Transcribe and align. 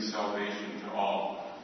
salvation 0.00 0.80
to 0.80 0.92
all, 0.92 1.58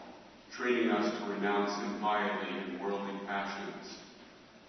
training 0.56 0.90
us 0.90 1.18
to 1.18 1.32
renounce 1.32 1.72
impiety 1.94 2.52
and 2.64 2.80
worldly 2.80 3.18
passions, 3.26 3.96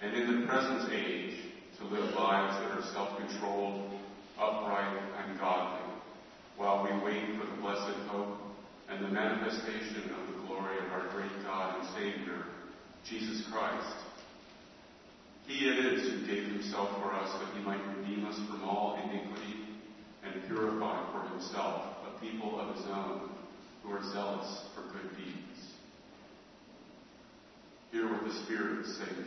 and 0.01 0.13
in 0.15 0.41
the 0.41 0.47
present 0.47 0.91
age 0.93 1.37
to 1.77 1.85
live 1.85 2.13
lives 2.15 2.55
that 2.59 2.77
are 2.77 2.93
self-controlled, 2.93 3.91
upright, 4.39 5.01
and 5.25 5.39
godly, 5.39 5.93
while 6.57 6.83
we 6.83 7.05
wait 7.05 7.39
for 7.39 7.45
the 7.45 7.61
blessed 7.61 7.97
hope 8.07 8.37
and 8.89 9.03
the 9.03 9.09
manifestation 9.09 10.11
of 10.11 10.33
the 10.33 10.47
glory 10.47 10.77
of 10.77 10.91
our 10.91 11.07
great 11.13 11.43
God 11.43 11.79
and 11.79 11.89
Savior, 11.95 12.45
Jesus 13.05 13.45
Christ. 13.51 13.95
He 15.47 15.67
it 15.67 15.77
is 15.77 16.09
who 16.09 16.27
gave 16.27 16.45
himself 16.47 16.89
for 17.01 17.13
us 17.13 17.31
that 17.39 17.57
he 17.57 17.63
might 17.63 17.81
redeem 17.97 18.25
us 18.25 18.35
from 18.47 18.63
all 18.63 18.99
iniquity 19.03 19.59
and 20.23 20.47
purify 20.47 21.11
for 21.11 21.27
himself 21.29 21.97
a 22.07 22.19
people 22.21 22.59
of 22.59 22.75
his 22.75 22.85
own 22.85 23.29
who 23.83 23.91
are 23.91 24.03
zealous 24.13 24.63
for 24.73 24.83
good 24.93 25.09
deeds. 25.17 25.67
Hear 27.91 28.11
what 28.11 28.23
the 28.83 28.89
Spirit 28.89 29.22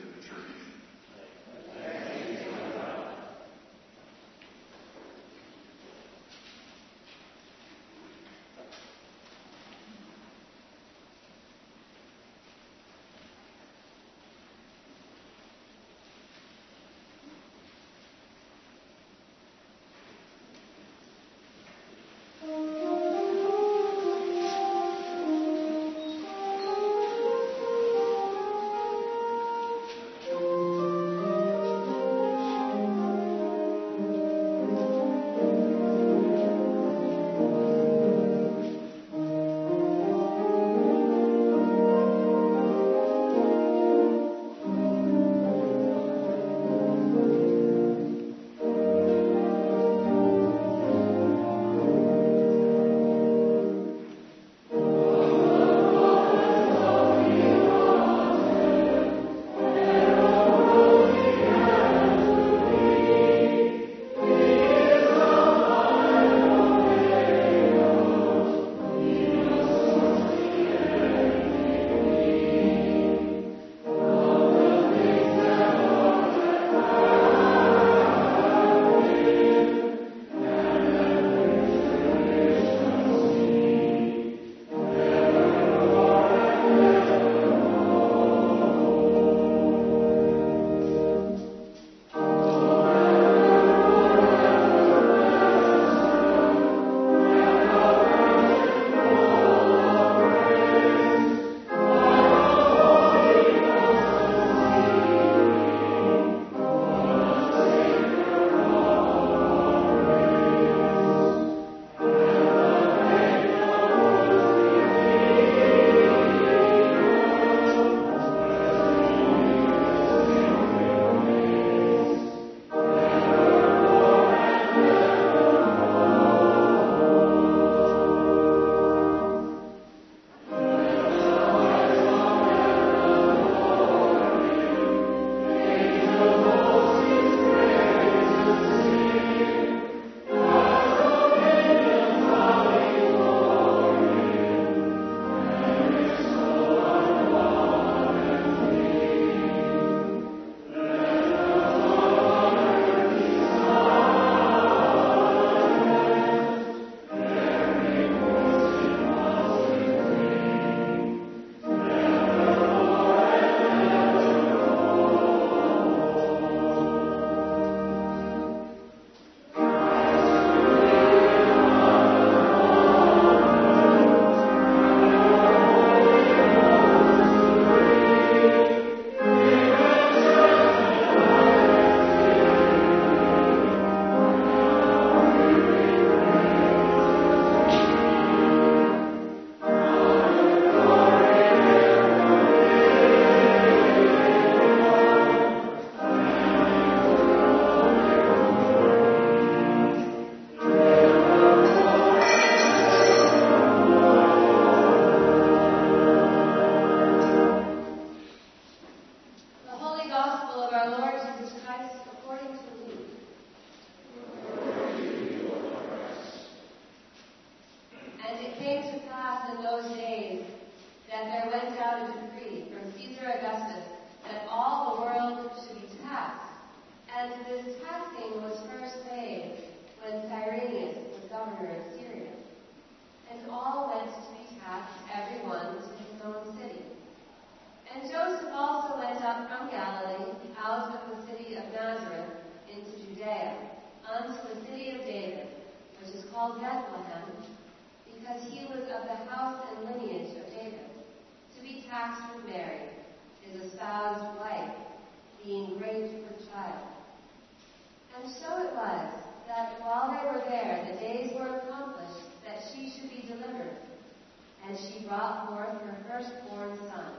brought 265.07 265.49
forth 265.49 265.81
her 265.83 265.97
firstborn 266.09 266.79
son, 266.79 267.13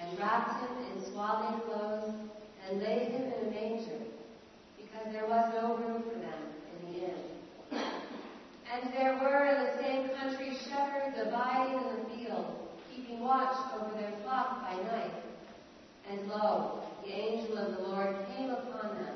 and 0.00 0.18
wrapped 0.18 0.60
him 0.60 0.76
in 0.92 1.12
swaddling 1.12 1.60
clothes, 1.62 2.12
and 2.68 2.82
laid 2.82 3.08
him 3.12 3.22
in 3.22 3.48
a 3.48 3.50
manger, 3.50 4.00
because 4.76 5.12
there 5.12 5.26
was 5.26 5.52
no 5.54 5.76
room 5.76 6.02
for 6.02 6.18
them 6.18 6.42
in 6.72 6.92
the 6.92 7.06
inn. 7.06 7.22
And 8.72 8.92
there 8.92 9.14
were 9.14 9.44
in 9.46 9.64
the 9.64 9.82
same 9.82 10.08
country 10.16 10.56
shepherds 10.68 11.16
abiding 11.22 11.78
in 11.78 11.84
the 11.96 12.04
field, 12.10 12.46
keeping 12.94 13.20
watch 13.20 13.56
over 13.78 13.92
their 14.00 14.12
flock 14.22 14.62
by 14.62 14.74
night. 14.82 15.12
And 16.10 16.28
lo, 16.28 16.82
the 17.04 17.12
angel 17.12 17.58
of 17.58 17.76
the 17.76 17.82
Lord 17.82 18.16
came 18.36 18.50
upon 18.50 18.96
them, 18.96 19.14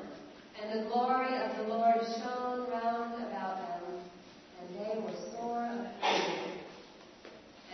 and 0.61 0.79
the 0.79 0.89
glory 0.89 1.35
of 1.35 1.57
the 1.57 1.63
Lord 1.73 1.97
shone 2.01 2.69
round 2.69 3.13
about 3.25 3.57
them, 3.57 3.99
and 4.59 4.79
they 4.79 4.99
were 5.01 5.17
sore 5.31 5.69
afraid. 6.03 6.49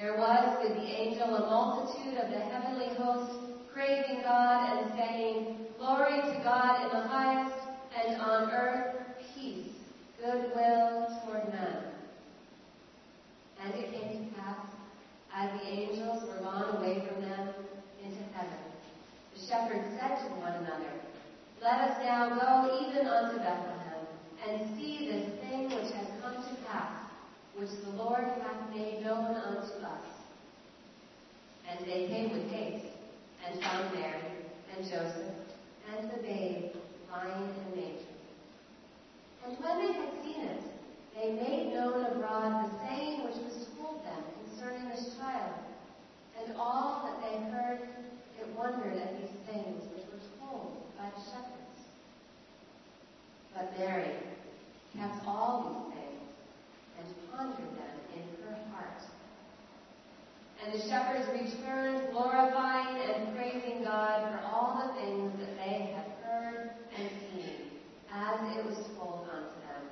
there 0.00 0.16
was 0.16 0.56
with 0.62 0.78
the 0.78 0.88
angel 0.88 1.36
a 1.36 1.40
multitude 1.40 2.16
of 2.16 2.30
the 2.30 2.38
heavenly 2.38 2.88
hosts 2.96 3.36
praising 3.74 4.22
God 4.22 4.78
and 4.78 4.92
saying, 4.96 5.56
Glory 5.78 6.22
to 6.22 6.40
God 6.42 6.84
in 6.84 6.88
the 6.88 7.06
highest, 7.06 7.54
and 7.94 8.20
on 8.22 8.50
earth 8.50 8.96
peace, 9.34 9.72
goodwill 10.18 11.06
toward 11.22 11.52
men. 11.52 11.92
And 13.62 13.74
it 13.74 13.92
came 13.92 14.24
to 14.24 14.40
pass, 14.40 14.66
as 15.34 15.60
the 15.60 15.68
angels 15.68 16.22
were 16.28 16.42
gone 16.44 16.76
away 16.76 17.06
from 17.06 17.20
them 17.20 17.48
into 18.02 18.22
heaven, 18.32 18.58
the 19.34 19.40
shepherds 19.46 19.86
said 20.00 20.16
to 20.16 20.34
one 20.40 20.54
another, 20.54 20.92
Let 21.62 21.78
us 21.90 22.02
now 22.02 22.30
go 22.30 22.88
even 22.88 23.06
unto 23.06 23.36
Bethlehem, 23.36 24.06
and 24.48 24.78
see 24.78 25.10
this 25.10 25.40
thing 25.42 25.64
which 25.64 25.92
has 25.92 26.09
which 27.56 27.70
the 27.84 27.90
Lord 28.02 28.24
hath 28.24 28.74
made 28.74 29.02
known 29.02 29.34
unto 29.34 29.60
us. 29.60 30.06
And 31.68 31.86
they 31.86 32.06
came 32.08 32.32
with 32.32 32.50
haste, 32.50 32.86
and 33.46 33.60
found 33.60 33.94
Mary, 33.94 34.22
and 34.76 34.84
Joseph, 34.84 35.34
and 35.96 36.10
the 36.10 36.22
babe 36.22 36.72
lying 37.10 37.42
in 37.42 37.72
a 37.72 37.76
manger. 37.76 38.04
And 39.46 39.56
when 39.58 39.78
they 39.78 39.92
had 39.92 40.10
seen 40.22 40.40
it, 40.42 40.62
they 41.14 41.32
made 41.32 41.74
known 41.74 42.04
abroad 42.04 42.70
the 42.70 42.88
saying 42.88 43.24
which 43.24 43.36
was 43.36 43.66
told 43.78 44.04
them 44.04 44.22
concerning 44.44 44.88
this 44.88 45.14
child. 45.18 45.54
And 46.38 46.56
all 46.56 47.02
that 47.04 47.20
they 47.22 47.38
heard, 47.50 47.80
it 48.40 48.48
wondered 48.56 48.96
at 48.96 49.20
these 49.20 49.36
things 49.46 49.82
which 49.92 50.06
were 50.06 50.22
told 50.40 50.76
by 50.96 51.10
the 51.10 51.22
shepherds. 51.30 51.80
But 53.54 53.78
Mary 53.78 54.14
kept 54.96 55.26
all 55.26 55.62
these 55.68 55.94
things 55.94 56.20
and 56.98 57.06
pondered 57.30 57.76
them 57.76 57.96
in 58.14 58.24
her 58.44 58.56
heart. 58.72 59.02
And 60.62 60.74
the 60.74 60.88
shepherds 60.88 61.26
returned, 61.32 62.12
glorifying 62.12 62.96
and 62.98 63.34
praising 63.34 63.82
God 63.82 64.30
for 64.30 64.46
all 64.46 64.86
the 64.86 65.00
things 65.00 65.32
that 65.40 65.56
they 65.56 65.94
had 65.94 66.08
heard 66.22 66.70
and 66.96 67.08
seen, 67.32 67.60
as 68.12 68.56
it 68.56 68.64
was 68.64 68.76
told 68.96 69.28
unto 69.32 69.56
them. 69.64 69.84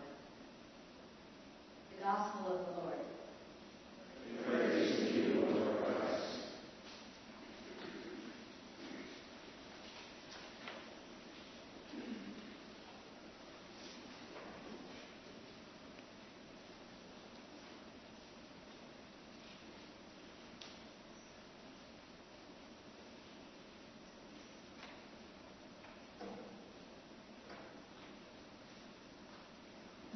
The 1.96 2.04
Gospel 2.04 2.46
of 2.52 2.66
the 2.66 2.72
Lord. 2.80 2.98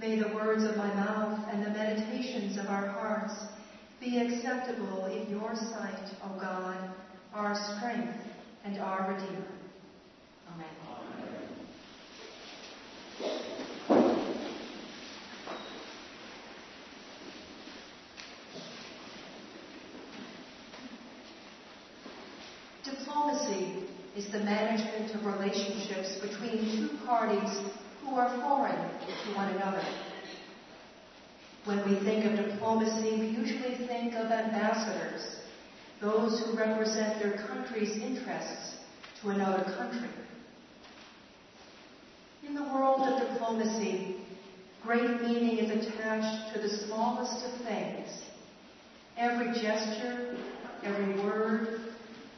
May 0.02 0.18
the 0.18 0.34
words 0.34 0.64
of 0.64 0.76
my 0.76 0.92
mouth 0.94 1.48
and 1.52 1.64
the 1.64 1.70
meditations 1.70 2.58
of 2.58 2.66
our 2.66 2.88
hearts 2.88 3.34
be 4.00 4.18
acceptable 4.18 5.04
in 5.04 5.30
your 5.30 5.54
sight, 5.54 6.10
O 6.24 6.40
God, 6.40 6.92
our 7.32 7.54
strength 7.54 8.18
and 8.64 8.80
our 8.80 9.12
Redeemer. 9.12 9.46
Amen. 10.52 10.66
Diplomacy 22.84 23.84
is 24.16 24.32
the 24.32 24.40
management 24.40 25.14
of 25.14 25.24
relationships 25.26 26.18
between 26.20 26.88
two 26.88 26.88
parties 27.06 27.71
are 28.22 28.40
foreign 28.40 28.76
to 28.76 29.34
one 29.34 29.48
another. 29.48 29.84
When 31.64 31.78
we 31.88 31.96
think 32.04 32.24
of 32.24 32.36
diplomacy, 32.36 33.18
we 33.18 33.26
usually 33.26 33.86
think 33.86 34.14
of 34.14 34.30
ambassadors, 34.30 35.38
those 36.00 36.40
who 36.40 36.56
represent 36.56 37.20
their 37.20 37.44
country's 37.48 37.96
interests 37.96 38.76
to 39.20 39.30
another 39.30 39.64
country. 39.76 40.08
In 42.46 42.54
the 42.54 42.62
world 42.62 43.00
of 43.02 43.28
diplomacy, 43.28 44.16
great 44.84 45.20
meaning 45.22 45.58
is 45.58 45.70
attached 45.70 46.54
to 46.54 46.60
the 46.60 46.68
smallest 46.68 47.44
of 47.44 47.66
things. 47.66 48.08
Every 49.16 49.52
gesture, 49.60 50.36
every 50.84 51.20
word, 51.24 51.80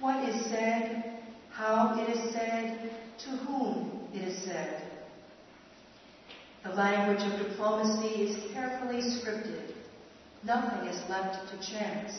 what 0.01 0.26
is 0.28 0.47
said, 0.47 1.18
how 1.51 1.99
it 2.01 2.09
is 2.09 2.32
said, 2.32 2.91
to 3.18 3.30
whom 3.30 4.09
it 4.14 4.22
is 4.22 4.45
said. 4.45 4.84
The 6.65 6.71
language 6.71 7.23
of 7.31 7.47
diplomacy 7.47 8.23
is 8.23 8.53
carefully 8.55 9.03
scripted. 9.03 9.75
Nothing 10.45 10.89
is 10.89 11.11
left 11.11 11.51
to 11.51 11.57
chance. 11.59 12.12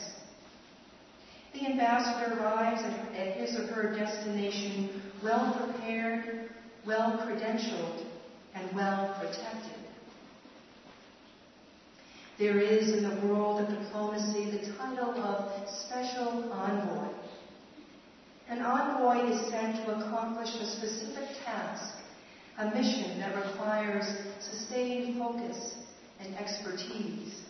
The 1.52 1.66
ambassador 1.66 2.40
arrives 2.40 2.80
at 3.16 3.36
his 3.36 3.56
or 3.56 3.66
her 3.66 3.96
destination 3.96 5.02
well 5.22 5.52
prepared, 5.52 6.50
well 6.86 7.18
credentialed, 7.26 8.04
and 8.54 8.72
well 8.76 9.16
protected. 9.18 9.82
There 12.38 12.60
is 12.60 12.92
in 12.92 13.02
the 13.02 13.26
world 13.26 13.62
of 13.62 13.68
diplomacy 13.68 14.50
the 14.50 14.72
title 14.76 15.10
of 15.24 15.68
Special 15.68 16.52
Envoy. 16.52 17.08
An 18.48 18.60
envoy 18.62 19.28
is 19.32 19.50
sent 19.50 19.84
to 19.84 19.96
accomplish 19.96 20.54
a 20.54 20.66
specific 20.66 21.30
task 21.44 21.95
a 22.58 22.74
mission 22.74 23.18
that 23.20 23.36
requires 23.36 24.06
sustained 24.40 25.18
focus 25.18 25.74
and 26.20 26.34
expertise. 26.36 27.42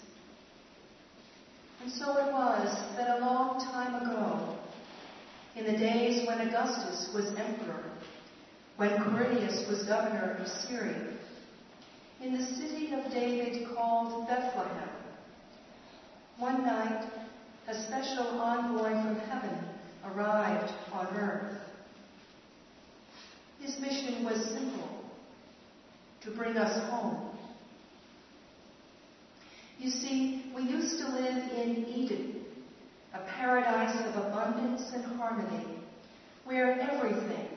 And 1.83 1.93
so 1.93 2.17
it 2.19 2.33
was 2.33 2.97
that 2.97 3.19
a 3.19 3.21
long 3.21 3.65
time 3.73 4.03
ago, 4.03 4.59
in 5.55 5.65
the 5.65 5.79
days 5.79 6.27
when 6.27 6.41
Augustus 6.41 7.09
was 7.15 7.27
emperor, 7.39 7.85
when 8.77 8.91
Quirinius 8.91 9.69
was 9.71 9.85
governor 9.85 10.37
of 10.41 10.49
Syria, 10.49 11.13
in 12.21 12.33
the 12.33 12.45
city 12.57 12.93
of 12.93 13.13
David 13.13 13.69
called 13.75 14.27
Bethlehem, 14.27 14.89
one 16.39 16.65
night 16.65 17.09
a 17.69 17.75
special 17.87 18.41
envoy 18.41 18.91
from 18.91 19.21
heaven 19.21 19.59
arrived 20.05 20.73
on 20.93 21.07
earth. 21.17 21.59
His 23.61 23.79
mission 23.79 24.25
was 24.25 24.45
simple 24.47 24.96
to 26.27 26.33
bring 26.33 26.57
us 26.57 26.91
home. 26.91 27.31
You 29.79 29.91
see, 29.91 30.53
we 30.55 30.63
used 30.63 30.99
to 30.99 31.09
live 31.09 31.53
in 31.53 31.87
Eden, 31.87 32.45
a 33.15 33.19
paradise 33.39 33.97
of 34.09 34.27
abundance 34.27 34.83
and 34.93 35.05
harmony, 35.05 35.67
where 36.45 36.81
everything, 36.81 37.49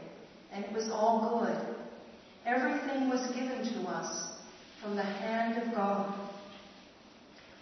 and 0.51 0.63
it 0.63 0.71
was 0.71 0.89
all 0.91 1.39
good, 1.39 1.75
everything 2.45 3.09
was 3.09 3.25
given 3.33 3.73
to 3.73 3.89
us 3.89 4.33
from 4.81 4.95
the 4.95 5.03
hand 5.03 5.61
of 5.63 5.73
God. 5.73 6.29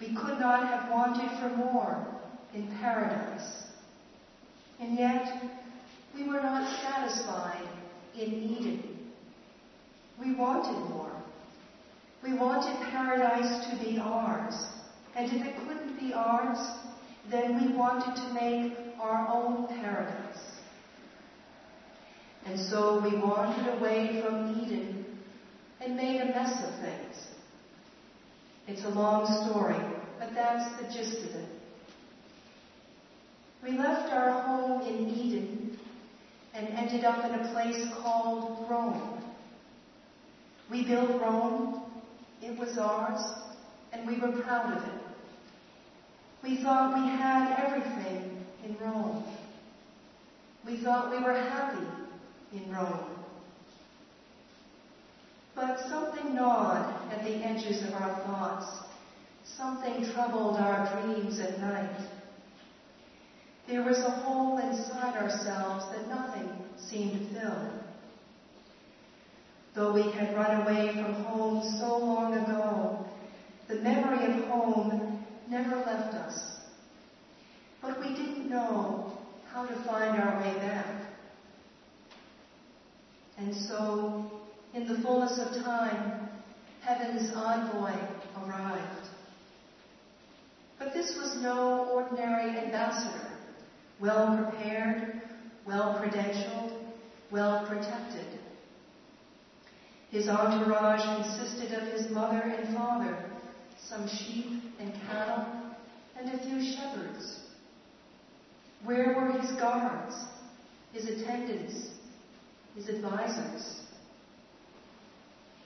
We 0.01 0.07
could 0.07 0.39
not 0.39 0.67
have 0.67 0.91
wanted 0.91 1.29
for 1.39 1.55
more 1.55 2.05
in 2.53 2.67
paradise. 2.79 3.63
And 4.79 4.97
yet, 4.97 5.25
we 6.15 6.23
were 6.27 6.41
not 6.41 6.81
satisfied 6.81 7.67
in 8.15 8.33
Eden. 8.33 8.96
We 10.20 10.34
wanted 10.34 10.89
more. 10.89 11.11
We 12.24 12.34
wanted 12.34 12.76
paradise 12.89 13.68
to 13.70 13.86
be 13.86 13.99
ours. 13.99 14.55
And 15.15 15.32
if 15.32 15.45
it 15.45 15.55
couldn't 15.59 15.99
be 15.99 16.13
ours, 16.13 16.57
then 17.30 17.61
we 17.61 17.76
wanted 17.76 18.15
to 18.15 18.34
make 18.34 18.78
our 18.99 19.28
own 19.28 19.68
paradise. 19.68 20.38
And 22.45 22.59
so 22.70 23.01
we 23.03 23.18
wandered 23.20 23.78
away 23.78 24.22
from 24.24 24.61
Eden 24.61 25.05
and 25.82 25.95
made 25.95 26.22
a 26.22 26.26
mess 26.26 26.63
of 26.63 26.82
things. 26.82 27.28
It's 28.68 28.84
a 28.86 28.89
long 28.89 29.49
story, 29.49 29.78
but 30.20 30.34
that's 30.34 30.82
the 30.82 30.88
gist 30.93 31.18
of 31.30 31.36
it. 31.36 31.49
We 33.63 33.78
left 33.78 34.13
our 34.13 34.41
home 34.43 34.82
in 34.82 35.09
Eden 35.09 35.80
and 36.53 36.68
ended 36.70 37.03
up 37.03 37.26
in 37.26 37.39
a 37.39 37.53
place 37.53 37.86
called 38.01 38.65
Rome. 38.70 39.16
We 40.70 40.86
built 40.86 41.22
Rome, 41.22 41.91
it 42.41 42.59
was 42.59 42.78
ours, 42.78 43.24
and 43.93 44.07
we 44.07 44.20
were 44.20 44.41
proud 44.43 44.78
of 44.78 44.84
it. 44.84 45.01
We 46.43 46.61
thought 46.61 47.01
we 47.01 47.09
had 47.09 47.57
everything 47.57 48.45
in 48.65 48.78
Rome. 48.80 49.24
We 50.65 50.84
thought 50.84 51.18
we 51.18 51.24
were 51.24 51.34
happy 51.34 51.88
in 52.51 52.72
Rome. 52.74 53.18
But 55.55 55.89
something 55.89 56.36
gnawed 56.36 56.86
at 57.11 57.24
the 57.24 57.43
edges 57.43 57.84
of 57.88 57.93
our 57.93 58.22
thoughts. 58.24 58.82
Something 59.57 60.05
troubled 60.13 60.57
our 60.57 60.93
dreams 60.93 61.39
at 61.39 61.59
night. 61.59 61.97
There 63.68 63.84
was 63.84 63.99
a 63.99 64.09
hole 64.09 64.57
inside 64.59 65.15
ourselves 65.15 65.89
that 65.91 66.07
nothing 66.07 66.61
seemed 66.78 67.13
to 67.13 67.34
fill. 67.34 67.86
Though 69.78 69.93
we 69.93 70.09
had 70.13 70.36
run 70.36 70.61
away 70.61 70.91
from 70.91 71.13
home 71.25 71.61
so 71.80 71.99
long 71.99 72.34
ago, 72.34 73.05
the 73.67 73.75
memory 73.75 74.25
of 74.25 74.47
home 74.47 75.23
never 75.47 75.75
left 75.75 76.15
us. 76.15 76.57
But 77.80 77.99
we 77.99 78.15
didn't 78.15 78.49
know 78.49 79.15
how 79.53 79.67
to 79.67 79.75
find 79.84 80.19
our 80.19 80.41
way 80.41 80.55
back. 80.55 80.88
And 83.38 83.53
so, 83.53 84.32
in 84.73 84.88
the 84.88 84.97
fullness 85.03 85.38
of 85.38 85.63
time, 85.63 86.28
heaven's 86.82 87.30
envoy 87.36 87.93
arrived. 88.36 89.09
But 90.80 90.95
this 90.95 91.15
was 91.19 91.39
no 91.39 91.88
ordinary 91.93 92.65
ambassador 92.65 93.30
well 93.99 94.38
prepared, 94.38 95.21
well 95.67 96.01
credentialed, 96.01 96.71
well 97.30 97.67
protected. 97.67 98.39
His 100.09 100.29
entourage 100.29 101.03
consisted 101.17 101.73
of 101.73 101.91
his 101.91 102.09
mother 102.11 102.39
and 102.39 102.75
father, 102.75 103.25
some 103.77 104.07
sheep 104.07 104.63
and 104.79 104.93
cattle, 105.05 105.45
and 106.15 106.29
a 106.29 106.37
few 106.45 106.75
shepherds. 106.75 107.41
Where 108.83 109.15
were 109.15 109.39
his 109.39 109.51
guards, 109.59 110.15
his 110.93 111.07
attendants, 111.07 111.89
his 112.75 112.87
advisors? 112.87 113.81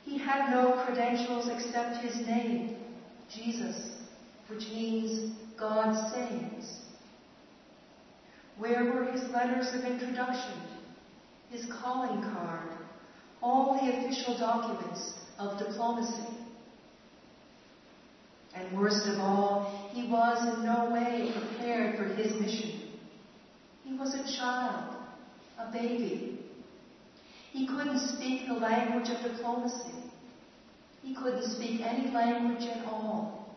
He 0.06 0.18
had 0.18 0.50
no 0.50 0.84
credentials 0.86 1.48
except 1.48 1.98
his 1.98 2.26
name, 2.26 2.78
Jesus, 3.30 3.98
which 4.48 4.64
means 4.70 5.36
God 5.58 6.12
saves. 6.12 6.80
Where 8.58 8.86
were 8.86 9.12
his 9.12 9.30
letters 9.32 9.68
of 9.74 9.86
introduction, 9.86 10.62
his 11.50 11.66
calling 11.82 12.24
card, 12.24 12.81
all 13.42 13.74
the 13.74 13.98
official 13.98 14.38
documents 14.38 15.14
of 15.40 15.58
diplomacy? 15.58 16.38
And 18.54 18.78
worst 18.78 19.08
of 19.08 19.20
all, 19.20 19.90
he 19.94 20.10
was 20.10 20.58
in 20.58 20.66
no 20.66 20.92
way 20.92 21.32
prepared 21.34 21.98
for 21.98 22.04
his 22.04 22.40
mission. 22.40 22.90
He 23.84 23.94
was 23.94 24.14
a 24.14 24.38
child, 24.38 24.96
a 25.58 25.72
baby. 25.72 26.40
He 27.52 27.68
couldn't 27.68 28.00
speak 28.00 28.48
the 28.48 28.54
language 28.54 29.10
of 29.10 29.32
diplomacy. 29.32 29.96
He 31.02 31.16
couldn't 31.16 31.50
speak 31.56 31.82
any 31.82 32.12
language 32.14 32.68
at 32.68 32.86
all. 32.86 33.56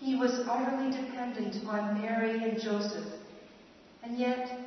He 0.00 0.16
was 0.16 0.44
utterly 0.48 0.90
dependent 0.90 1.64
on 1.66 2.00
Mary 2.00 2.42
and 2.42 2.60
Joseph 2.60 3.06
and 4.02 4.18
yet, 4.18 4.58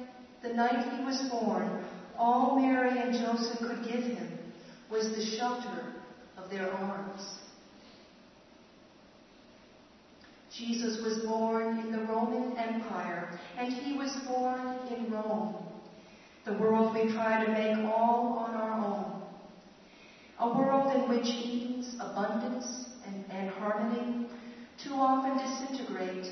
the 0.41 0.53
night 0.53 0.93
he 0.93 1.03
was 1.03 1.29
born, 1.29 1.84
all 2.17 2.59
Mary 2.59 2.99
and 3.01 3.13
Joseph 3.13 3.59
could 3.59 3.83
give 3.85 4.03
him 4.03 4.29
was 4.89 5.09
the 5.15 5.37
shelter 5.37 5.93
of 6.37 6.49
their 6.49 6.71
arms. 6.71 7.39
Jesus 10.57 11.03
was 11.03 11.25
born 11.25 11.79
in 11.79 11.91
the 11.91 12.05
Roman 12.05 12.57
Empire, 12.57 13.37
and 13.57 13.73
he 13.73 13.97
was 13.97 14.15
born 14.25 14.87
in 14.87 15.11
Rome, 15.11 15.55
the 16.45 16.53
world 16.53 16.93
we 16.93 17.11
try 17.11 17.43
to 17.43 17.51
make 17.51 17.85
all 17.85 18.37
on 18.39 18.55
our 18.55 18.71
own. 18.79 19.21
A 20.39 20.57
world 20.57 20.95
in 20.95 21.09
which 21.09 21.27
Eden's 21.27 21.95
abundance 21.95 22.85
and, 23.05 23.25
and 23.31 23.49
harmony 23.49 24.27
too 24.81 24.93
often 24.93 25.37
disintegrate 25.37 26.27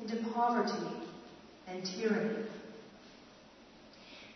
into 0.00 0.16
poverty 0.32 1.08
and 1.66 1.84
tyranny. 1.84 2.44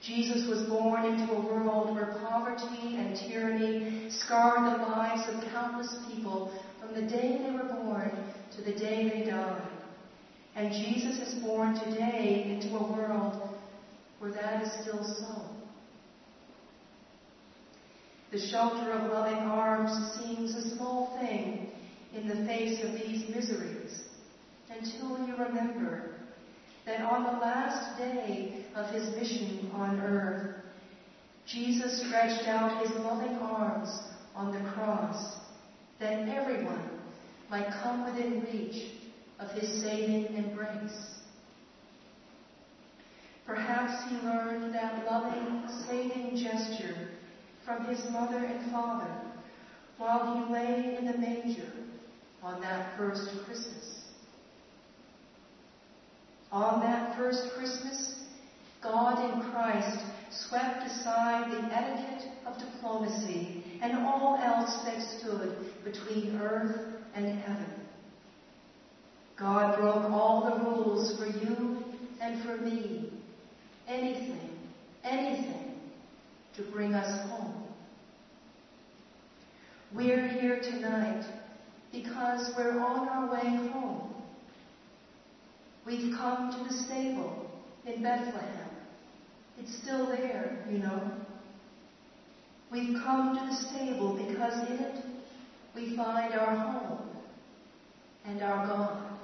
Jesus 0.08 0.48
was 0.48 0.66
born 0.70 1.04
into 1.04 1.34
a 1.34 1.46
world 1.46 1.94
where 1.94 2.18
poverty 2.22 2.96
and 2.96 3.14
tyranny 3.28 4.08
scarred 4.08 4.64
the 4.64 4.82
lives 4.86 5.28
of 5.28 5.52
countless 5.52 5.94
people 6.10 6.50
from 6.80 6.94
the 6.94 7.02
day 7.02 7.38
they 7.44 7.50
were 7.50 7.74
born 7.74 8.24
to 8.56 8.62
the 8.62 8.72
day 8.72 9.10
they 9.10 9.30
died. 9.30 9.68
And 10.56 10.72
Jesus 10.72 11.18
is 11.18 11.42
born 11.42 11.74
today 11.74 12.46
into 12.48 12.74
a 12.74 12.90
world 12.90 13.50
where 14.18 14.32
that 14.32 14.62
is 14.62 14.82
still 14.82 15.04
so. 15.04 15.42
The 18.30 18.38
shelter 18.48 18.90
of 18.92 19.10
loving 19.10 19.36
arms 19.36 20.18
seems 20.18 20.54
a 20.54 20.74
small 20.74 21.18
thing 21.20 21.68
in 22.14 22.26
the 22.26 22.46
face 22.46 22.82
of 22.82 22.94
these 22.94 23.28
miseries 23.28 24.00
until 24.70 25.26
you 25.26 25.36
remember 25.36 26.17
that 26.88 27.02
on 27.02 27.22
the 27.22 27.40
last 27.40 27.98
day 27.98 28.64
of 28.74 28.86
his 28.90 29.14
mission 29.14 29.70
on 29.74 30.00
earth, 30.00 30.54
Jesus 31.46 32.02
stretched 32.06 32.48
out 32.48 32.82
his 32.82 32.90
loving 33.04 33.36
arms 33.36 33.90
on 34.34 34.52
the 34.52 34.70
cross 34.70 35.36
that 36.00 36.26
everyone 36.30 36.88
might 37.50 37.68
come 37.82 38.06
within 38.06 38.40
reach 38.40 38.92
of 39.38 39.50
his 39.50 39.82
saving 39.82 40.34
embrace. 40.34 41.18
Perhaps 43.44 44.08
he 44.08 44.16
learned 44.26 44.74
that 44.74 45.04
loving, 45.04 45.68
saving 45.86 46.38
gesture 46.42 47.08
from 47.66 47.84
his 47.84 48.00
mother 48.10 48.38
and 48.38 48.72
father 48.72 49.10
while 49.98 50.46
he 50.46 50.52
lay 50.54 50.96
in 50.98 51.04
the 51.04 51.18
manger 51.18 51.70
on 52.42 52.62
that 52.62 52.96
first 52.96 53.28
Christmas. 53.44 53.87
On 56.50 56.80
that 56.80 57.16
first 57.16 57.50
Christmas, 57.56 58.14
God 58.82 59.34
in 59.34 59.50
Christ 59.50 59.98
swept 60.30 60.82
aside 60.86 61.50
the 61.50 61.74
etiquette 61.74 62.30
of 62.46 62.58
diplomacy 62.58 63.62
and 63.82 63.98
all 63.98 64.38
else 64.42 64.82
that 64.84 65.02
stood 65.18 65.56
between 65.84 66.38
earth 66.40 66.80
and 67.14 67.38
heaven. 67.40 67.66
God 69.38 69.78
broke 69.78 70.10
all 70.10 70.50
the 70.50 70.64
rules 70.64 71.18
for 71.18 71.26
you 71.26 71.84
and 72.20 72.42
for 72.44 72.56
me. 72.56 73.12
Anything, 73.86 74.50
anything 75.04 75.74
to 76.56 76.62
bring 76.72 76.94
us 76.94 77.28
home. 77.30 77.62
We're 79.94 80.28
here 80.28 80.60
tonight 80.60 81.24
because 81.92 82.52
we're 82.56 82.78
on 82.80 83.08
our 83.08 83.32
way 83.32 83.70
home. 83.70 84.07
We've 85.88 86.14
come 86.14 86.52
to 86.52 86.68
the 86.68 86.82
stable 86.84 87.50
in 87.86 88.02
Bethlehem. 88.02 88.68
It's 89.56 89.74
still 89.78 90.06
there, 90.06 90.62
you 90.70 90.80
know. 90.80 91.12
We've 92.70 92.94
come 93.02 93.38
to 93.38 93.46
the 93.46 93.56
stable 93.70 94.14
because 94.14 94.68
in 94.68 94.76
it 94.84 95.02
we 95.74 95.96
find 95.96 96.34
our 96.34 96.54
home. 96.54 97.08
and 98.26 98.42
our 98.42 98.66
God. 98.66 99.18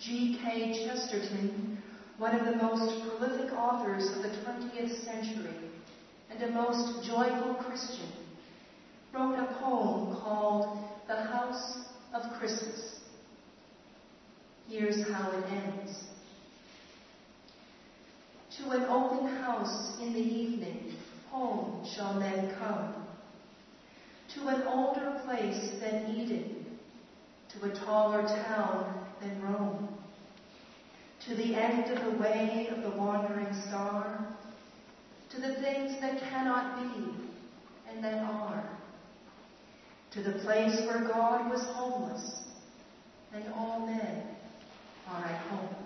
G.K. 0.00 0.86
Chesterton, 0.86 1.76
one 2.16 2.34
of 2.34 2.46
the 2.46 2.56
most 2.56 3.02
prolific 3.06 3.52
authors 3.52 4.08
of 4.16 4.22
the 4.22 4.30
20th 4.30 5.04
century 5.04 5.54
and 6.30 6.42
a 6.42 6.50
most 6.52 7.06
joyful 7.06 7.54
Christian, 7.56 8.08
wrote 9.12 9.34
a 9.34 9.58
poem 9.60 10.16
called 10.22 10.78
The 11.06 11.16
House 11.16 11.76
of 12.14 12.38
Christmas. 12.38 12.95
Here's 14.68 15.08
how 15.08 15.30
it 15.32 15.44
ends. 15.50 16.04
To 18.58 18.70
an 18.70 18.84
open 18.84 19.28
house 19.38 19.98
in 20.00 20.12
the 20.12 20.18
evening, 20.18 20.94
home 21.30 21.86
shall 21.94 22.14
men 22.14 22.54
come. 22.58 23.06
To 24.34 24.48
an 24.48 24.62
older 24.66 25.20
place 25.24 25.70
than 25.80 26.16
Eden, 26.16 26.66
to 27.50 27.70
a 27.70 27.74
taller 27.84 28.22
town 28.22 29.08
than 29.20 29.42
Rome 29.42 29.96
to 31.26 31.34
the 31.34 31.56
end 31.56 31.90
of 31.90 32.04
the 32.04 32.18
way 32.20 32.68
of 32.70 32.82
the 32.82 32.96
wandering 32.96 33.52
star, 33.66 34.32
to 35.30 35.40
the 35.40 35.56
things 35.56 36.00
that 36.00 36.20
cannot 36.20 36.76
be 36.76 37.16
and 37.90 38.02
that 38.04 38.22
are, 38.22 38.78
to 40.12 40.22
the 40.22 40.38
place 40.40 40.86
where 40.86 41.08
God 41.08 41.50
was 41.50 41.62
homeless 41.62 42.42
and 43.34 43.44
all 43.54 43.86
men 43.86 44.35
are 45.08 45.24
at 45.24 45.40
home. 45.48 45.85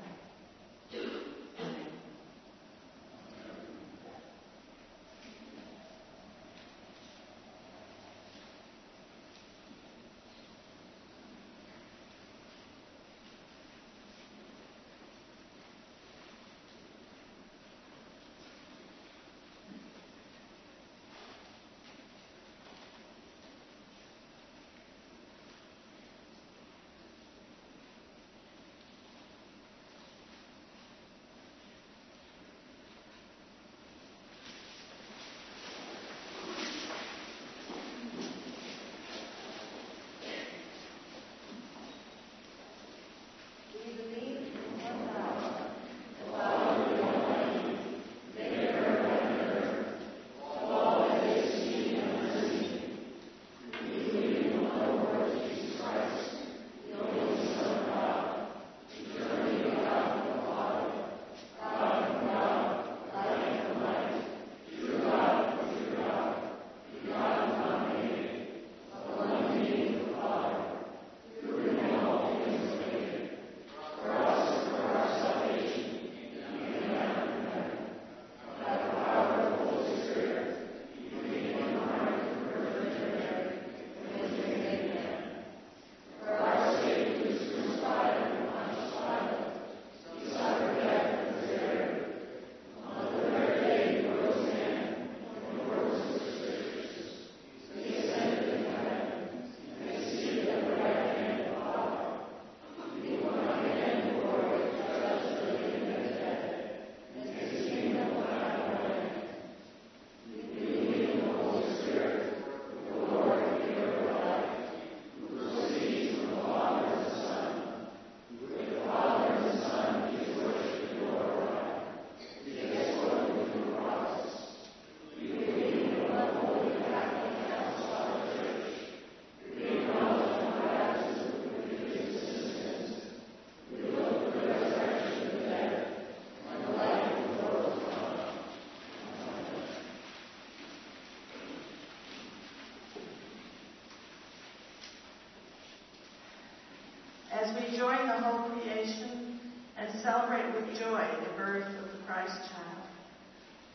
As 147.32 147.54
we 147.54 147.76
join 147.76 148.06
the 148.06 148.18
whole 148.20 148.50
creation 148.50 149.40
and 149.76 150.00
celebrate 150.02 150.52
with 150.54 150.78
joy 150.78 151.06
the 151.24 151.36
birth 151.36 151.66
of 151.66 151.92
the 151.92 152.04
Christ 152.06 152.36
child, 152.50 152.82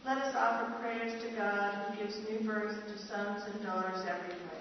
let 0.05 0.17
us 0.19 0.35
offer 0.35 0.73
prayers 0.79 1.21
to 1.23 1.35
God 1.35 1.73
who 1.73 2.03
gives 2.03 2.17
new 2.29 2.45
birth 2.47 2.75
to 2.85 3.07
sons 3.07 3.43
and 3.51 3.65
daughters 3.65 4.01
everywhere. 4.01 4.55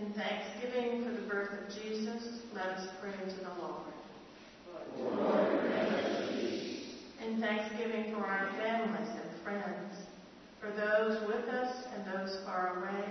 In 0.00 0.12
thanksgiving 0.14 1.04
for 1.04 1.12
the 1.12 1.28
birth 1.28 1.50
of 1.52 1.82
Jesus, 1.82 2.40
let 2.54 2.66
us 2.66 2.88
pray 3.00 3.12
to 3.12 3.36
the 3.36 3.52
Lord. 3.60 3.92
Lord 4.98 5.62
in 7.26 7.40
thanksgiving 7.40 8.12
for 8.12 8.24
our 8.24 8.50
families 8.58 9.08
and 9.08 9.42
friends, 9.44 9.94
for 10.60 10.70
those 10.70 11.20
with 11.28 11.48
us 11.48 11.84
and 11.94 12.06
those 12.06 12.44
far 12.44 12.78
away, 12.78 13.04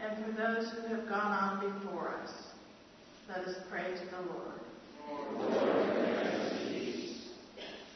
and 0.00 0.24
for 0.24 0.32
those 0.32 0.70
who 0.70 0.94
have 0.94 1.08
gone 1.08 1.32
on 1.32 1.80
before 1.80 2.14
us. 2.22 2.30
Let 3.28 3.46
us 3.46 3.56
pray 3.70 3.84
to 3.84 4.06
the 4.06 4.22
Lord. 4.32 4.60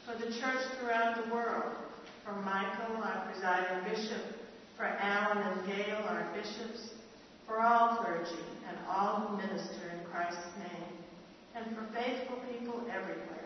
For 0.07 0.19
the 0.19 0.33
church 0.39 0.63
throughout 0.79 1.25
the 1.25 1.35
world, 1.35 1.75
for 2.25 2.35
Michael, 2.43 3.03
our 3.03 3.31
presiding 3.31 3.85
bishop, 3.85 4.23
for 4.77 4.85
Alan 4.85 5.39
and 5.39 5.67
Gail, 5.67 5.97
our 6.09 6.31
bishops, 6.35 6.91
for 7.47 7.61
all 7.61 7.97
clergy 7.97 8.45
and 8.69 8.77
all 8.89 9.21
who 9.21 9.37
minister 9.37 9.91
in 9.93 10.05
Christ's 10.11 10.57
name, 10.59 10.99
and 11.55 11.77
for 11.77 11.87
faithful 11.95 12.37
people 12.53 12.83
everywhere, 12.91 13.45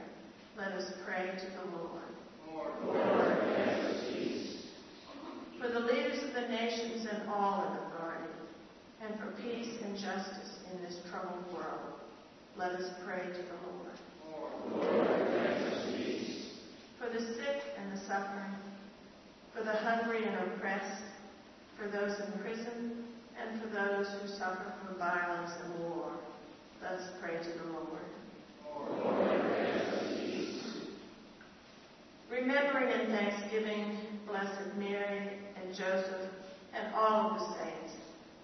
let 0.59 0.73
us 0.73 0.93
pray 1.07 1.28
to 1.39 1.47
the 1.47 1.77
Lord. 1.77 2.09
Lord, 2.53 2.73
for 5.61 5.69
the 5.69 5.81
leaders 5.81 6.23
of 6.25 6.35
the 6.35 6.49
nations 6.49 7.07
and 7.11 7.29
all 7.29 7.63
in 7.63 7.73
authority, 7.87 8.33
and 9.03 9.19
for 9.21 9.31
peace 9.43 9.81
and 9.85 9.97
justice 9.97 10.59
in 10.73 10.83
this 10.83 10.99
troubled 11.11 11.45
world. 11.53 12.01
Let 12.57 12.73
us 12.73 12.91
pray 13.05 13.23
to 13.23 13.43
the 13.43 13.59
Lord. 13.71 13.99
for 16.99 17.09
the 17.09 17.21
sick 17.21 17.63
and 17.79 17.93
the 17.93 18.01
suffering, 18.07 18.55
for 19.55 19.63
the 19.63 19.73
hungry 19.73 20.25
and 20.25 20.53
oppressed, 20.53 21.03
for 21.79 21.87
those 21.89 22.19
in 22.19 22.41
prison, 22.41 23.05
and 23.41 23.61
for 23.61 23.69
those 23.69 24.09
who 24.21 24.27
suffer 24.27 24.73
from 24.85 24.99
violence 24.99 25.53
and 25.65 25.85
war. 25.85 26.11
Let 26.83 26.93
us 26.93 27.11
pray 27.21 27.37
to 27.37 27.59
the 27.59 27.73
Lord. 27.73 29.28
Remembering 32.41 33.01
in 33.01 33.07
thanksgiving 33.11 33.99
Blessed 34.29 34.77
Mary 34.79 35.39
and 35.57 35.75
Joseph 35.75 36.31
and 36.73 36.95
all 36.95 37.33
of 37.33 37.39
the 37.41 37.45
saints, 37.59 37.95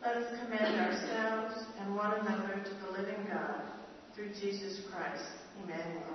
let 0.03 0.17
us 0.17 0.41
commend 0.41 0.81
ourselves 0.81 1.67
and 1.79 1.95
one 1.95 2.13
another 2.15 2.65
to 2.65 2.71
the 2.85 2.91
living 2.91 3.25
God 3.33 3.63
through 4.15 4.31
Jesus 4.41 4.81
Christ, 4.91 5.31
Emmanuel. 5.63 6.15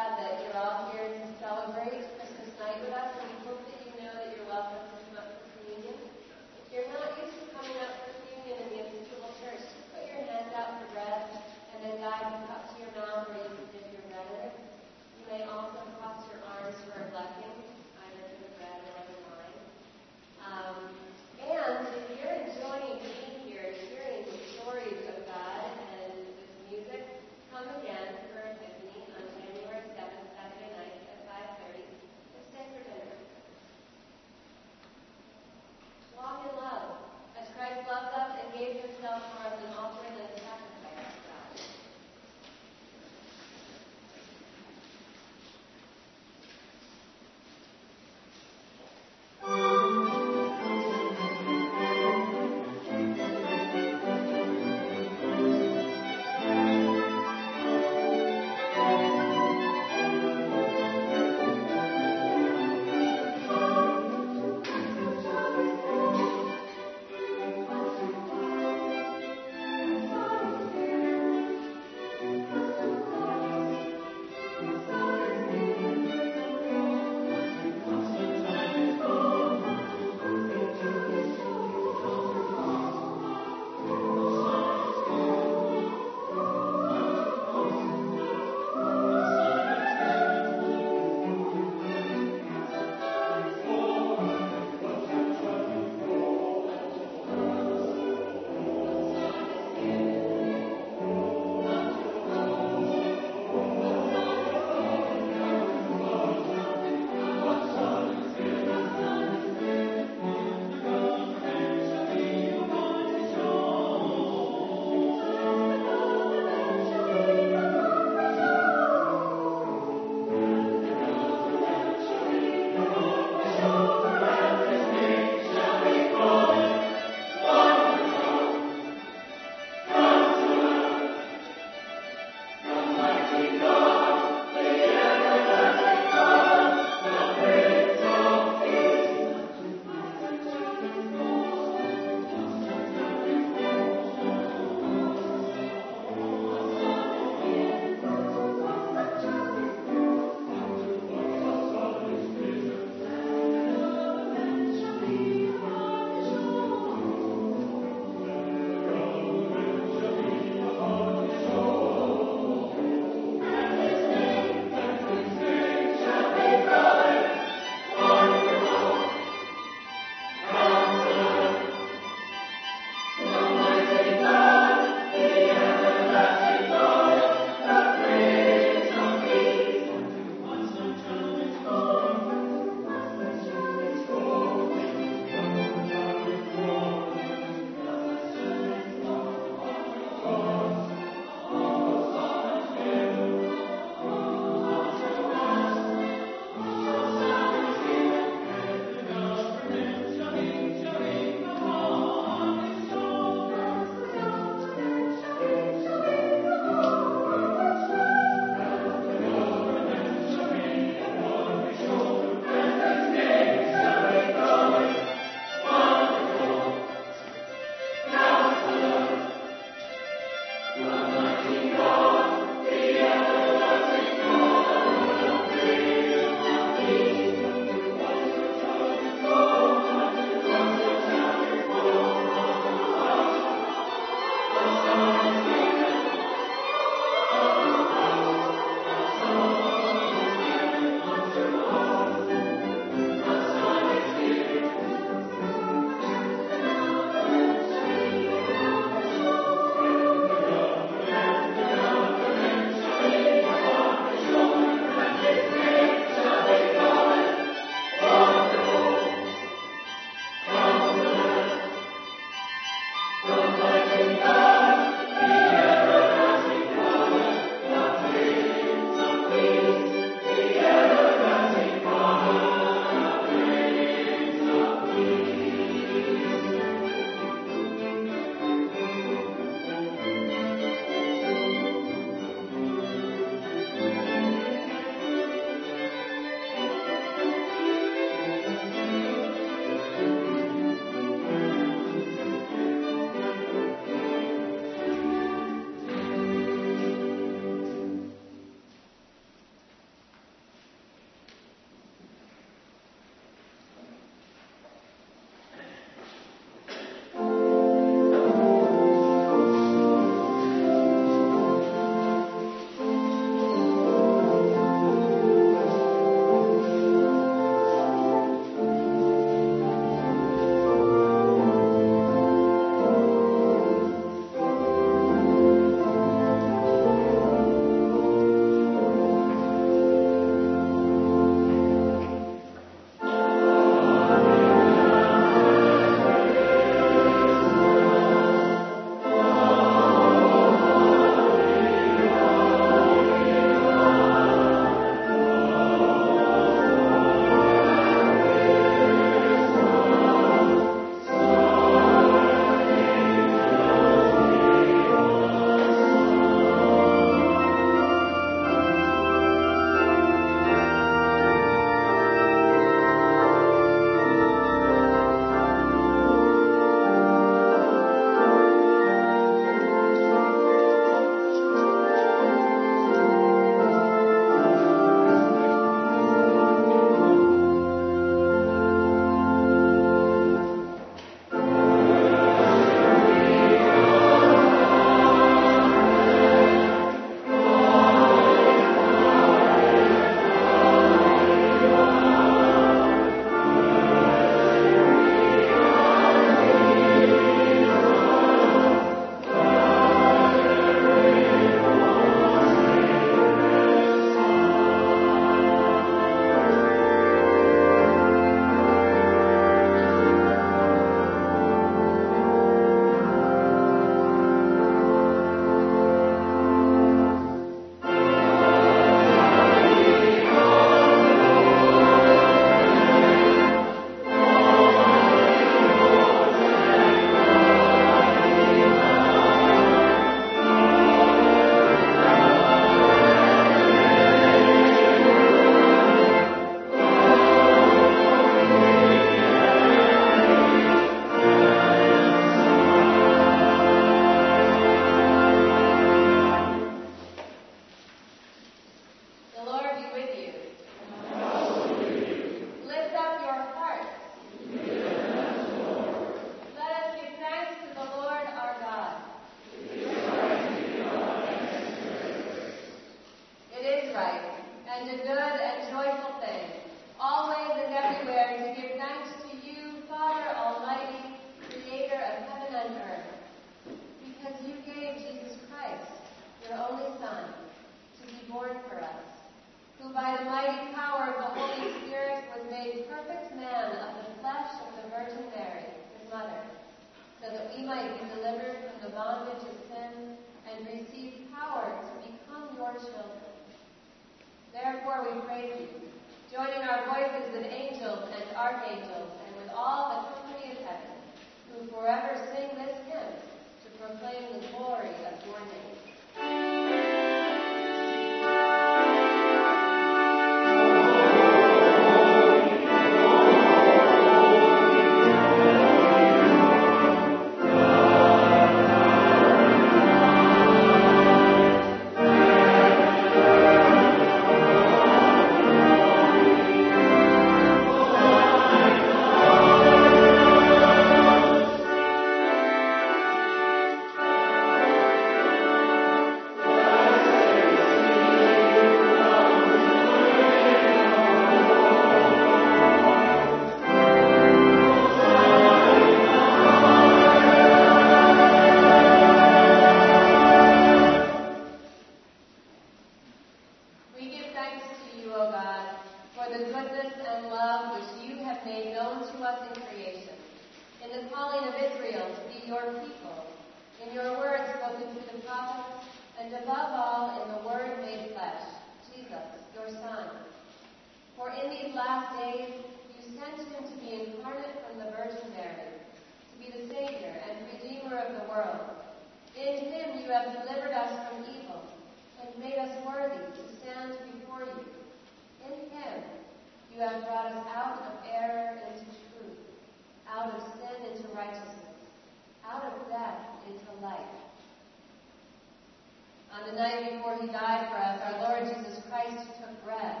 On 596.32 596.48
the 596.48 596.56
night 596.56 596.96
before 596.96 597.18
he 597.20 597.26
died 597.26 597.68
for 597.68 597.76
us, 597.76 598.00
our 598.00 598.16
Lord 598.24 598.48
Jesus 598.48 598.82
Christ 598.88 599.28
took 599.38 599.52
bread, 599.64 600.00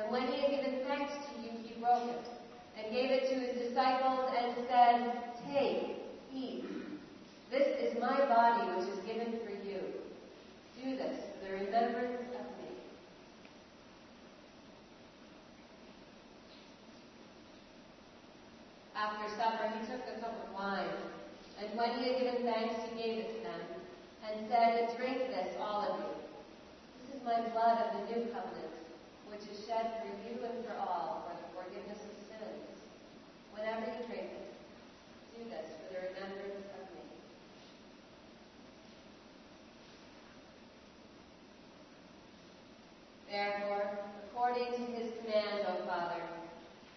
and 0.00 0.10
when 0.10 0.26
he 0.26 0.40
had 0.40 0.50
given 0.50 0.80
thanks 0.84 1.12
to 1.12 1.42
you, 1.42 1.50
he 1.62 1.80
broke 1.80 2.10
it, 2.10 2.26
and 2.76 2.92
gave 2.92 3.10
it 3.12 3.30
to 3.30 3.34
his 3.38 3.68
disciples, 3.68 4.34
and 4.36 4.66
said, 4.66 5.22
Take, 5.46 6.02
eat. 6.34 6.64
This 7.52 7.68
is 7.78 8.00
my 8.00 8.26
body, 8.26 8.66
which 8.74 8.88
is 8.88 8.98
given 9.06 9.38
for 9.44 9.52
you. 9.52 9.78
Do 10.82 10.96
this 10.96 11.22
for 11.38 11.46
the 11.46 11.64
remembrance 11.64 12.26
of 12.34 12.46
me. 12.58 12.74
After 18.96 19.36
supper, 19.36 19.72
he 19.78 19.86
took 19.86 20.02
a 20.02 20.20
cup 20.20 20.34
of 20.48 20.52
wine, 20.52 20.98
and 21.62 21.78
when 21.78 21.90
he 21.98 22.08
had 22.12 22.18
given 22.18 22.42
thanks, 22.42 22.74
he 22.90 23.00
gave 23.00 23.18
it 23.18 23.36
to 23.36 23.42
them, 23.44 23.73
and 24.24 24.48
said, 24.48 24.96
Drink 24.96 25.18
this, 25.28 25.54
all 25.60 25.82
of 25.84 26.00
you. 26.00 26.12
This 27.04 27.16
is 27.16 27.24
my 27.24 27.40
blood 27.52 27.78
of 27.84 27.88
the 27.92 28.02
new 28.08 28.26
covenant, 28.32 28.72
which 29.28 29.44
is 29.52 29.66
shed 29.66 30.00
for 30.00 30.08
you 30.24 30.40
and 30.44 30.64
for 30.64 30.74
all 30.80 31.28
for 31.28 31.36
the 31.36 31.48
forgiveness 31.52 32.00
of 32.00 32.14
sins. 32.28 32.74
Whenever 33.52 33.86
you 33.86 34.06
drink 34.08 34.32
it, 34.32 34.54
do 35.36 35.44
this 35.50 35.68
for 35.76 35.94
the 35.94 36.00
remembrance 36.08 36.64
of 36.72 36.82
me. 36.94 37.04
Therefore, 43.30 43.98
according 44.30 44.72
to 44.72 44.82
his 44.92 45.12
command, 45.20 45.66
O 45.68 45.86
Father, 45.86 46.22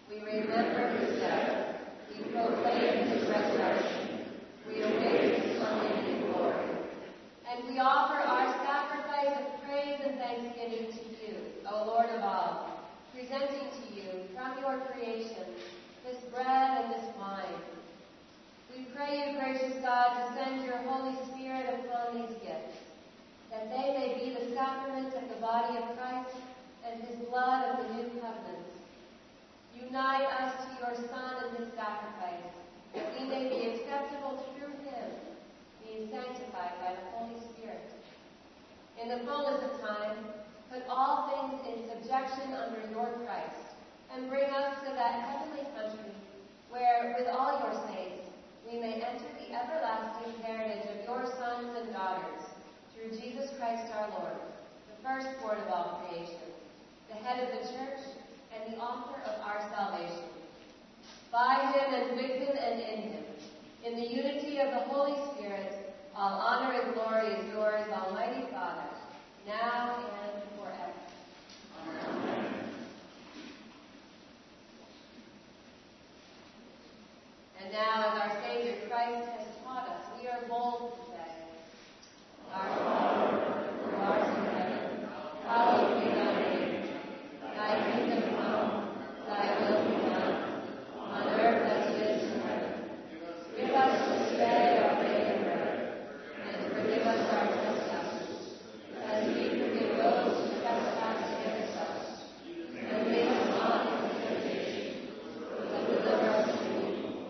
we 0.08 0.20
remember 0.20 0.96
his 0.98 1.20
death, 1.20 1.76
we 2.08 2.24
proclaim 2.32 3.06
his 3.08 3.28
resurrection, 3.28 4.24
we 4.66 4.82
await 4.82 5.42
his 5.42 5.58
coming 5.58 6.06
in 6.06 6.32
glory. 6.32 6.64
And 7.50 7.67
we 7.78 7.84
offer 7.84 8.18
our 8.18 8.52
sacrifice 8.66 9.38
of 9.38 9.62
praise 9.62 10.00
and 10.02 10.18
thanksgiving 10.18 10.90
to 10.90 11.02
you, 11.22 11.36
O 11.70 11.86
Lord 11.86 12.10
of 12.10 12.24
all, 12.24 12.90
presenting 13.14 13.70
to 13.70 13.94
you 13.94 14.26
from 14.34 14.58
your 14.58 14.82
creation 14.90 15.46
this 16.04 16.18
bread 16.34 16.82
and 16.82 16.92
this 16.92 17.06
wine. 17.16 17.62
We 18.74 18.82
pray 18.90 19.30
you, 19.30 19.38
gracious 19.38 19.78
God, 19.80 20.10
to 20.10 20.34
send 20.34 20.64
your 20.64 20.78
Holy 20.90 21.14
Spirit 21.30 21.86
upon 21.86 22.18
these 22.18 22.34
gifts 22.42 22.82
that 23.52 23.70
they 23.70 23.94
may 23.94 24.26
be 24.26 24.34
the 24.34 24.52
sacrament 24.56 25.14
of 25.14 25.28
the 25.28 25.40
body 25.40 25.78
of 25.78 25.96
Christ 25.96 26.34
and 26.84 27.00
his 27.04 27.28
blood 27.28 27.62
of 27.62 27.86
the 27.86 27.94
new 27.94 28.08
covenant. 28.18 28.66
Unite 29.86 30.26
us 30.42 30.52
to 30.66 30.82
your 30.82 30.96
Son 31.08 31.46
and 31.46 31.58
his 31.58 31.68
sacrifice, 31.74 32.42
that 32.96 33.06
we 33.14 33.28
may 33.28 33.48
be 33.48 33.70
acceptable 33.70 34.42
him, 34.42 34.57
being 35.88 36.10
sanctified 36.12 36.76
by 36.84 36.92
the 36.92 37.04
Holy 37.16 37.40
Spirit. 37.52 37.88
In 39.00 39.08
the 39.08 39.24
fullness 39.24 39.64
of 39.64 39.80
time, 39.80 40.16
put 40.68 40.84
all 40.88 41.32
things 41.32 41.64
in 41.64 41.88
subjection 41.88 42.52
under 42.52 42.84
your 42.92 43.16
Christ, 43.24 43.72
and 44.12 44.28
bring 44.28 44.50
us 44.50 44.76
to 44.84 44.92
that 44.92 45.24
heavenly 45.24 45.64
country 45.72 46.12
where, 46.70 47.16
with 47.18 47.28
all 47.28 47.60
your 47.64 47.72
saints, 47.88 48.28
we 48.70 48.78
may 48.78 49.00
enter 49.00 49.24
the 49.40 49.54
everlasting 49.54 50.42
heritage 50.42 50.84
of 50.92 51.04
your 51.08 51.24
sons 51.40 51.72
and 51.80 51.92
daughters 51.92 52.44
through 52.92 53.16
Jesus 53.18 53.48
Christ 53.58 53.90
our 53.94 54.10
Lord, 54.10 54.36
the 54.92 55.02
firstborn 55.02 55.58
of 55.58 55.68
all 55.68 56.04
creation, 56.04 56.52
the 57.08 57.16
head 57.16 57.40
of 57.40 57.48
the 57.48 57.72
church, 57.72 58.00
and 58.52 58.74
the 58.74 58.78
author 58.78 59.22
of 59.24 59.40
our 59.40 59.60
salvation. 59.72 60.28
By 61.32 61.72
him 61.72 61.94
and 61.94 62.16
with 62.16 62.48
him 62.48 62.56
and 62.56 62.80
in 62.80 63.12
him, 63.12 63.24
in 63.84 63.94
the 63.94 64.08
unity 64.08 64.58
of 64.58 64.70
the 64.70 64.80
Holy 64.92 65.16
Spirit, 65.32 65.77
all 66.18 66.40
honor 66.40 66.80
and 66.80 66.94
glory 66.94 67.28
is 67.28 67.48
yours, 67.54 67.86
Almighty 67.92 68.44
Father, 68.50 68.90
now 69.46 70.04
and 70.24 70.42
forever. 70.58 70.92
And 77.62 77.72
now, 77.72 78.12
as 78.12 78.20
our 78.20 78.42
Savior 78.42 78.88
Christ 78.88 79.28
has 79.28 79.46
taught 79.64 79.88
us, 79.88 80.02
we 80.20 80.26
are 80.28 80.42
bold 80.48 80.92
to 80.92 80.98
say, 81.12 81.30
Our 82.52 82.68
Father, 82.68 83.38
who 83.84 83.96
art 83.96 84.28
in 84.28 84.44
heaven, 84.46 85.08
hallowed 85.46 86.02
be 86.02 86.08
thy 86.10 86.30
name. 86.40 86.88
Thy 87.54 87.92
kingdom 87.92 88.22
come, 88.36 88.70
thy 89.28 89.44
will 89.60 89.84
be 89.84 89.94
done, 90.08 90.34
on 90.98 91.28
earth 91.28 91.62
as 91.70 91.94
it 91.94 92.02
is 92.02 92.32
in 92.32 92.40
heaven. 92.40 92.72
Give 93.56 93.70
us 93.70 94.08
this 94.08 94.38
day 94.38 94.78
our 94.82 95.02
daily 95.02 95.42
bread, 95.42 95.76
and 96.46 96.72
forgive 96.72 97.02
us 97.06 97.22
our 97.32 97.46
trespasses, 97.46 98.30
as 99.04 99.26
we 99.26 99.42
forgive 99.58 99.96
those 99.98 100.32
who 100.38 100.60
trespass 100.60 101.20
against 101.40 101.76
us. 101.76 101.98
And 102.78 103.08
lead 103.08 103.28
us 103.28 103.48
not 103.58 103.80
into 103.92 104.08
temptation, 104.26 105.08
but 105.50 105.86
deliver 105.86 106.28
us 106.30 106.50
from 106.56 106.86
evil. 106.86 107.28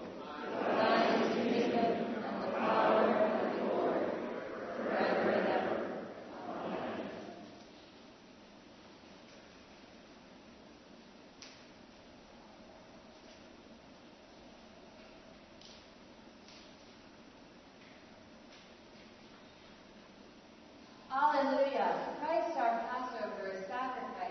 For 21.38 21.38
Hallelujah! 21.49 21.97
Christ 22.21 22.59
our 22.59 22.85
Passover 22.85 23.49
is 23.49 23.65
sacrificed 23.65 24.28